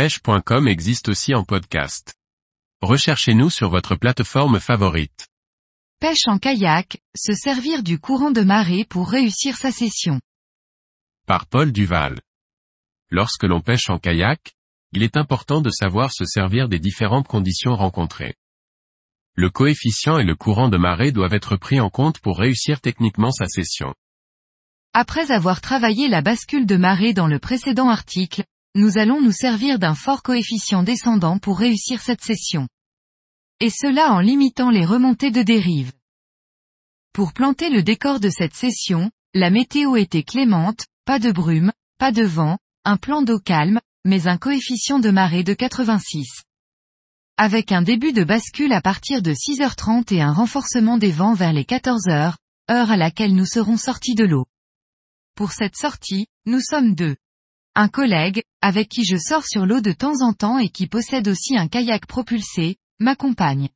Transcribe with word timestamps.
pêche.com 0.00 0.66
existe 0.66 1.10
aussi 1.10 1.34
en 1.34 1.44
podcast. 1.44 2.14
Recherchez-nous 2.80 3.50
sur 3.50 3.68
votre 3.68 3.96
plateforme 3.96 4.58
favorite. 4.58 5.28
Pêche 6.00 6.26
en 6.26 6.38
kayak, 6.38 7.02
se 7.14 7.34
servir 7.34 7.82
du 7.82 7.98
courant 7.98 8.30
de 8.30 8.40
marée 8.40 8.86
pour 8.86 9.10
réussir 9.10 9.58
sa 9.58 9.70
session. 9.70 10.18
Par 11.26 11.44
Paul 11.44 11.70
Duval. 11.70 12.18
Lorsque 13.10 13.44
l'on 13.44 13.60
pêche 13.60 13.90
en 13.90 13.98
kayak, 13.98 14.54
il 14.92 15.02
est 15.02 15.18
important 15.18 15.60
de 15.60 15.68
savoir 15.68 16.14
se 16.14 16.24
servir 16.24 16.70
des 16.70 16.78
différentes 16.78 17.28
conditions 17.28 17.76
rencontrées. 17.76 18.36
Le 19.34 19.50
coefficient 19.50 20.18
et 20.18 20.24
le 20.24 20.34
courant 20.34 20.70
de 20.70 20.78
marée 20.78 21.12
doivent 21.12 21.34
être 21.34 21.56
pris 21.56 21.78
en 21.78 21.90
compte 21.90 22.20
pour 22.20 22.38
réussir 22.38 22.80
techniquement 22.80 23.32
sa 23.32 23.48
session. 23.48 23.94
Après 24.94 25.30
avoir 25.30 25.60
travaillé 25.60 26.08
la 26.08 26.22
bascule 26.22 26.64
de 26.64 26.78
marée 26.78 27.12
dans 27.12 27.26
le 27.26 27.38
précédent 27.38 27.90
article, 27.90 28.44
nous 28.74 28.98
allons 28.98 29.20
nous 29.20 29.32
servir 29.32 29.78
d'un 29.78 29.94
fort 29.94 30.22
coefficient 30.22 30.82
descendant 30.82 31.38
pour 31.38 31.58
réussir 31.58 32.00
cette 32.00 32.22
session. 32.22 32.68
Et 33.58 33.70
cela 33.70 34.12
en 34.12 34.20
limitant 34.20 34.70
les 34.70 34.84
remontées 34.84 35.30
de 35.30 35.42
dérive. 35.42 35.92
Pour 37.12 37.32
planter 37.32 37.68
le 37.70 37.82
décor 37.82 38.20
de 38.20 38.30
cette 38.30 38.54
session, 38.54 39.10
la 39.34 39.50
météo 39.50 39.96
était 39.96 40.22
clémente, 40.22 40.86
pas 41.04 41.18
de 41.18 41.32
brume, 41.32 41.72
pas 41.98 42.12
de 42.12 42.22
vent, 42.22 42.58
un 42.84 42.96
plan 42.96 43.22
d'eau 43.22 43.40
calme, 43.40 43.80
mais 44.04 44.28
un 44.28 44.38
coefficient 44.38 45.00
de 45.00 45.10
marée 45.10 45.42
de 45.42 45.52
86. 45.52 46.26
Avec 47.36 47.72
un 47.72 47.82
début 47.82 48.12
de 48.12 48.22
bascule 48.22 48.72
à 48.72 48.80
partir 48.80 49.22
de 49.22 49.32
6h30 49.32 50.14
et 50.14 50.22
un 50.22 50.32
renforcement 50.32 50.98
des 50.98 51.10
vents 51.10 51.34
vers 51.34 51.52
les 51.52 51.64
14h, 51.64 52.34
heure 52.70 52.90
à 52.90 52.96
laquelle 52.96 53.34
nous 53.34 53.46
serons 53.46 53.76
sortis 53.76 54.14
de 54.14 54.24
l'eau. 54.24 54.46
Pour 55.34 55.52
cette 55.52 55.76
sortie, 55.76 56.26
nous 56.46 56.60
sommes 56.60 56.94
deux. 56.94 57.16
Un 57.76 57.88
collègue, 57.88 58.42
avec 58.62 58.88
qui 58.88 59.04
je 59.04 59.16
sors 59.16 59.44
sur 59.46 59.64
l'eau 59.64 59.80
de 59.80 59.92
temps 59.92 60.22
en 60.22 60.32
temps 60.32 60.58
et 60.58 60.68
qui 60.68 60.86
possède 60.86 61.28
aussi 61.28 61.56
un 61.56 61.68
kayak 61.68 62.06
propulsé, 62.06 62.76
m'accompagne. 62.98 63.68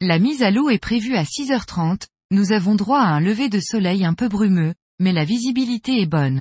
La 0.00 0.18
mise 0.18 0.42
à 0.42 0.50
l'eau 0.50 0.70
est 0.70 0.78
prévue 0.78 1.16
à 1.16 1.24
6h30, 1.24 2.06
nous 2.30 2.52
avons 2.52 2.76
droit 2.76 3.00
à 3.00 3.08
un 3.08 3.20
lever 3.20 3.48
de 3.48 3.58
soleil 3.58 4.04
un 4.04 4.14
peu 4.14 4.28
brumeux, 4.28 4.74
mais 5.00 5.12
la 5.12 5.24
visibilité 5.24 6.00
est 6.00 6.06
bonne. 6.06 6.40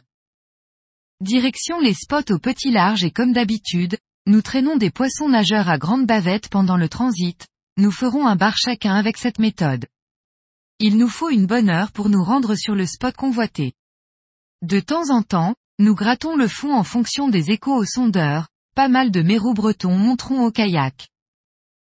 Direction 1.21 1.79
les 1.79 1.95
spots 1.95 2.31
au 2.31 2.37
petit 2.37 2.69
large 2.69 3.03
et 3.03 3.11
comme 3.11 3.33
d'habitude, 3.33 3.97
nous 4.27 4.43
traînons 4.43 4.75
des 4.75 4.91
poissons 4.91 5.29
nageurs 5.29 5.69
à 5.69 5.79
grande 5.79 6.05
bavette 6.05 6.49
pendant 6.49 6.77
le 6.77 6.89
transit, 6.89 7.47
nous 7.77 7.91
ferons 7.91 8.27
un 8.27 8.35
bar 8.35 8.57
chacun 8.57 8.93
avec 8.93 9.17
cette 9.17 9.39
méthode. 9.39 9.87
Il 10.79 10.97
nous 10.97 11.09
faut 11.09 11.29
une 11.29 11.47
bonne 11.47 11.69
heure 11.69 11.91
pour 11.91 12.09
nous 12.09 12.23
rendre 12.23 12.53
sur 12.55 12.75
le 12.75 12.85
spot 12.85 13.15
convoité. 13.15 13.73
De 14.61 14.79
temps 14.79 15.09
en 15.09 15.23
temps, 15.23 15.55
nous 15.79 15.93
grattons 15.93 16.35
le 16.35 16.47
fond 16.47 16.73
en 16.73 16.83
fonction 16.83 17.29
des 17.29 17.51
échos 17.51 17.75
au 17.75 17.85
sondeur, 17.85 18.47
pas 18.75 18.87
mal 18.87 19.11
de 19.11 19.21
mérous 19.21 19.53
bretons 19.53 19.95
monteront 19.95 20.45
au 20.45 20.51
kayak. 20.51 21.09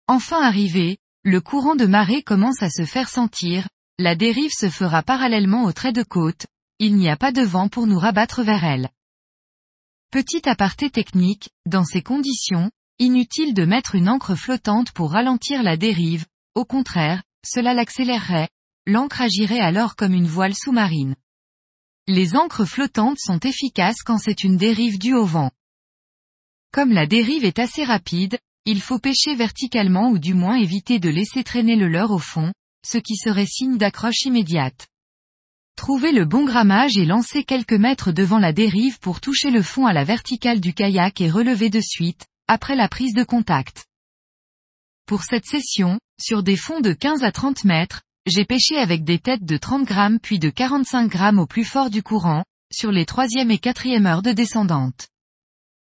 Enfin 0.07 0.41
arrivé, 0.41 0.97
le 1.23 1.39
courant 1.39 1.75
de 1.75 1.85
marée 1.85 2.23
commence 2.23 2.63
à 2.63 2.69
se 2.69 2.85
faire 2.85 3.09
sentir, 3.09 3.67
la 3.99 4.15
dérive 4.15 4.51
se 4.51 4.69
fera 4.69 5.03
parallèlement 5.03 5.63
au 5.63 5.71
trait 5.71 5.93
de 5.93 6.03
côte, 6.03 6.47
il 6.79 6.95
n'y 6.95 7.09
a 7.09 7.15
pas 7.15 7.31
de 7.31 7.41
vent 7.41 7.69
pour 7.69 7.87
nous 7.87 7.99
rabattre 7.99 8.43
vers 8.43 8.63
elle. 8.63 8.89
Petit 10.11 10.47
aparté 10.49 10.89
technique, 10.89 11.49
dans 11.65 11.85
ces 11.85 12.01
conditions, 12.01 12.71
inutile 12.99 13.53
de 13.53 13.65
mettre 13.65 13.95
une 13.95 14.09
encre 14.09 14.35
flottante 14.35 14.91
pour 14.91 15.11
ralentir 15.11 15.61
la 15.61 15.77
dérive, 15.77 16.25
au 16.55 16.65
contraire, 16.65 17.23
cela 17.45 17.73
l'accélérerait, 17.73 18.49
l'encre 18.87 19.21
agirait 19.21 19.59
alors 19.59 19.95
comme 19.95 20.13
une 20.13 20.27
voile 20.27 20.55
sous-marine. 20.55 21.15
Les 22.07 22.35
encres 22.35 22.65
flottantes 22.65 23.17
sont 23.19 23.39
efficaces 23.39 24.03
quand 24.03 24.19
c'est 24.19 24.43
une 24.43 24.57
dérive 24.57 24.99
due 24.99 25.15
au 25.15 25.25
vent. 25.25 25.49
Comme 26.71 26.91
la 26.91 27.07
dérive 27.07 27.45
est 27.45 27.57
assez 27.57 27.83
rapide, 27.83 28.37
il 28.65 28.79
faut 28.79 28.99
pêcher 28.99 29.33
verticalement 29.33 30.09
ou 30.09 30.19
du 30.19 30.35
moins 30.35 30.55
éviter 30.55 30.99
de 30.99 31.09
laisser 31.09 31.43
traîner 31.43 31.75
le 31.75 31.87
leurre 31.87 32.11
au 32.11 32.19
fond, 32.19 32.53
ce 32.85 32.99
qui 32.99 33.15
serait 33.15 33.47
signe 33.47 33.77
d'accroche 33.77 34.21
immédiate. 34.25 34.87
Trouvez 35.75 36.11
le 36.11 36.25
bon 36.25 36.45
grammage 36.45 36.95
et 36.95 37.05
lancez 37.05 37.43
quelques 37.43 37.73
mètres 37.73 38.11
devant 38.11 38.39
la 38.39 38.53
dérive 38.53 38.99
pour 38.99 39.19
toucher 39.19 39.49
le 39.49 39.63
fond 39.63 39.87
à 39.87 39.93
la 39.93 40.03
verticale 40.03 40.61
du 40.61 40.75
kayak 40.75 41.21
et 41.21 41.29
relever 41.31 41.71
de 41.71 41.81
suite, 41.81 42.27
après 42.47 42.75
la 42.75 42.87
prise 42.87 43.15
de 43.15 43.23
contact. 43.23 43.87
Pour 45.07 45.23
cette 45.23 45.45
session, 45.45 45.99
sur 46.21 46.43
des 46.43 46.55
fonds 46.55 46.81
de 46.81 46.93
15 46.93 47.23
à 47.23 47.31
30 47.31 47.63
mètres, 47.63 48.03
j'ai 48.25 48.45
pêché 48.45 48.77
avec 48.77 49.03
des 49.03 49.19
têtes 49.19 49.45
de 49.45 49.57
30 49.57 49.85
grammes 49.85 50.19
puis 50.19 50.39
de 50.39 50.49
45 50.49 51.07
grammes 51.09 51.39
au 51.39 51.45
plus 51.45 51.63
fort 51.63 51.89
du 51.89 52.01
courant, 52.01 52.43
sur 52.71 52.91
les 52.91 53.05
troisième 53.05 53.51
et 53.51 53.59
quatrième 53.59 54.05
heures 54.07 54.23
de 54.23 54.31
descendante. 54.31 55.07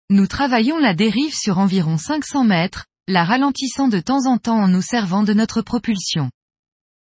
Nous 0.09 0.27
travaillons 0.27 0.77
la 0.77 0.93
dérive 0.93 1.33
sur 1.33 1.57
environ 1.57 1.97
500 1.97 2.43
mètres, 2.43 2.85
la 3.07 3.23
ralentissant 3.23 3.87
de 3.87 3.99
temps 3.99 4.25
en 4.25 4.37
temps 4.37 4.59
en 4.59 4.67
nous 4.67 4.81
servant 4.81 5.23
de 5.23 5.33
notre 5.33 5.61
propulsion. 5.61 6.29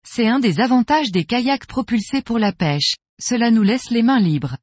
C'est 0.07 0.27
un 0.27 0.39
des 0.39 0.59
avantages 0.59 1.11
des 1.11 1.25
kayaks 1.25 1.67
propulsés 1.67 2.21
pour 2.21 2.39
la 2.39 2.53
pêche, 2.53 2.95
cela 3.21 3.51
nous 3.51 3.63
laisse 3.63 3.89
les 3.91 4.03
mains 4.03 4.19
libres. 4.19 4.57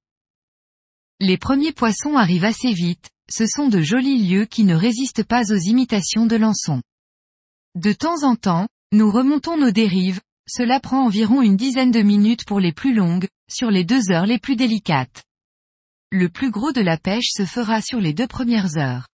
Les 1.20 1.36
premiers 1.36 1.72
poissons 1.72 2.16
arrivent 2.16 2.44
assez 2.44 2.72
vite, 2.72 3.10
ce 3.30 3.46
sont 3.46 3.68
de 3.68 3.80
jolis 3.80 4.26
lieux 4.26 4.46
qui 4.46 4.64
ne 4.64 4.74
résistent 4.74 5.24
pas 5.24 5.52
aux 5.52 5.58
imitations 5.58 6.26
de 6.26 6.36
l'ançon. 6.36 6.82
De 7.74 7.92
temps 7.92 8.22
en 8.22 8.36
temps, 8.36 8.68
nous 8.92 9.10
remontons 9.10 9.56
nos 9.56 9.70
dérives, 9.70 10.20
cela 10.48 10.80
prend 10.80 11.04
environ 11.04 11.42
une 11.42 11.56
dizaine 11.56 11.90
de 11.90 12.02
minutes 12.02 12.44
pour 12.44 12.60
les 12.60 12.72
plus 12.72 12.94
longues, 12.94 13.28
sur 13.50 13.70
les 13.70 13.84
deux 13.84 14.10
heures 14.10 14.26
les 14.26 14.38
plus 14.38 14.56
délicates. 14.56 15.24
Le 16.12 16.28
plus 16.28 16.50
gros 16.50 16.72
de 16.72 16.80
la 16.80 16.96
pêche 16.96 17.30
se 17.30 17.44
fera 17.44 17.80
sur 17.82 18.00
les 18.00 18.12
deux 18.12 18.28
premières 18.28 18.76
heures. 18.76 19.08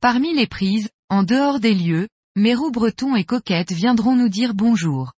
Parmi 0.00 0.34
les 0.34 0.46
prises, 0.46 0.90
en 1.08 1.22
dehors 1.22 1.60
des 1.60 1.74
lieux, 1.74 2.08
Mérou 2.36 2.70
Breton 2.70 3.16
et 3.16 3.24
Coquette 3.24 3.72
viendront 3.72 4.14
nous 4.14 4.28
dire 4.28 4.54
bonjour. 4.54 5.12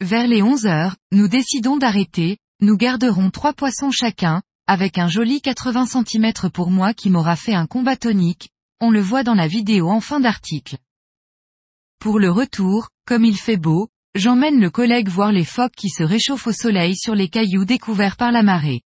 Vers 0.00 0.26
les 0.26 0.42
11 0.42 0.66
heures, 0.66 0.96
nous 1.12 1.28
décidons 1.28 1.76
d'arrêter, 1.76 2.38
nous 2.60 2.76
garderons 2.76 3.30
trois 3.30 3.52
poissons 3.52 3.90
chacun, 3.90 4.42
avec 4.66 4.98
un 4.98 5.08
joli 5.08 5.40
80 5.40 5.86
cm 5.86 6.32
pour 6.52 6.70
moi 6.70 6.94
qui 6.94 7.10
m'aura 7.10 7.36
fait 7.36 7.54
un 7.54 7.66
combat 7.66 7.96
tonique, 7.96 8.48
on 8.80 8.90
le 8.90 9.00
voit 9.00 9.22
dans 9.22 9.34
la 9.34 9.46
vidéo 9.46 9.90
en 9.90 10.00
fin 10.00 10.20
d'article. 10.20 10.78
Pour 12.00 12.18
le 12.18 12.30
retour, 12.30 12.88
comme 13.06 13.24
il 13.24 13.36
fait 13.36 13.56
beau, 13.56 13.88
j'emmène 14.14 14.60
le 14.60 14.70
collègue 14.70 15.08
voir 15.08 15.32
les 15.32 15.44
phoques 15.44 15.74
qui 15.76 15.88
se 15.88 16.02
réchauffent 16.02 16.46
au 16.46 16.52
soleil 16.52 16.96
sur 16.96 17.14
les 17.14 17.28
cailloux 17.28 17.64
découverts 17.64 18.16
par 18.16 18.32
la 18.32 18.42
marée. 18.42 18.82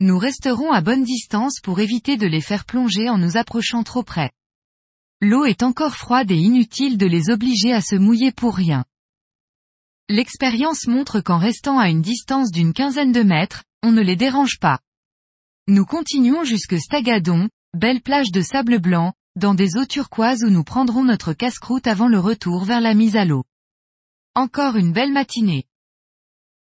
Nous 0.00 0.18
resterons 0.18 0.72
à 0.72 0.80
bonne 0.80 1.04
distance 1.04 1.60
pour 1.62 1.80
éviter 1.80 2.16
de 2.16 2.26
les 2.26 2.40
faire 2.40 2.64
plonger 2.64 3.10
en 3.10 3.18
nous 3.18 3.36
approchant 3.36 3.82
trop 3.82 4.02
près. 4.02 4.30
L'eau 5.20 5.44
est 5.44 5.62
encore 5.62 5.96
froide 5.96 6.30
et 6.30 6.36
inutile 6.36 6.96
de 6.96 7.06
les 7.06 7.28
obliger 7.28 7.74
à 7.74 7.82
se 7.82 7.96
mouiller 7.96 8.32
pour 8.32 8.56
rien. 8.56 8.86
L'expérience 10.08 10.86
montre 10.86 11.20
qu'en 11.20 11.36
restant 11.36 11.78
à 11.78 11.90
une 11.90 12.00
distance 12.00 12.50
d'une 12.50 12.72
quinzaine 12.72 13.12
de 13.12 13.22
mètres, 13.22 13.64
on 13.82 13.92
ne 13.92 14.00
les 14.00 14.16
dérange 14.16 14.58
pas. 14.58 14.80
Nous 15.68 15.84
continuons 15.84 16.44
jusque 16.44 16.80
Stagadon, 16.80 17.50
belle 17.76 18.00
plage 18.00 18.32
de 18.32 18.40
sable 18.40 18.78
blanc, 18.78 19.12
dans 19.36 19.54
des 19.54 19.76
eaux 19.76 19.86
turquoises 19.86 20.42
où 20.42 20.48
nous 20.48 20.64
prendrons 20.64 21.04
notre 21.04 21.34
casse-croûte 21.34 21.86
avant 21.86 22.08
le 22.08 22.18
retour 22.18 22.64
vers 22.64 22.80
la 22.80 22.94
mise 22.94 23.16
à 23.16 23.26
l'eau. 23.26 23.44
Encore 24.36 24.76
une 24.76 24.92
belle 24.92 25.12
matinée. 25.12 25.66